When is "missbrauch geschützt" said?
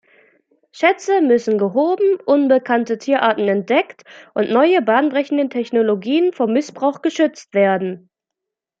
6.47-7.53